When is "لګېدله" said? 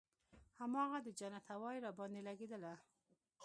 2.27-2.73